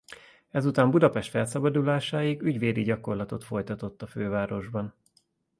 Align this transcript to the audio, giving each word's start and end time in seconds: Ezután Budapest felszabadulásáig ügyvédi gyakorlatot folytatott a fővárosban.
Ezután 0.49 0.91
Budapest 0.91 1.29
felszabadulásáig 1.29 2.41
ügyvédi 2.41 2.83
gyakorlatot 2.83 3.43
folytatott 3.43 4.01
a 4.01 4.07
fővárosban. 4.07 4.93